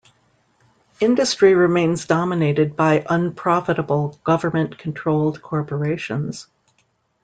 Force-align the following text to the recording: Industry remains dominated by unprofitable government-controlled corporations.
Industry 0.99 1.53
remains 1.53 2.07
dominated 2.07 2.75
by 2.75 3.05
unprofitable 3.07 4.19
government-controlled 4.23 5.43
corporations. 5.43 6.47